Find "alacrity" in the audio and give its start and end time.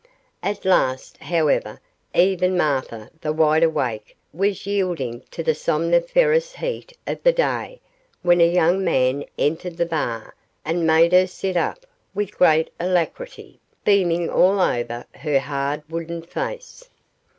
12.79-13.59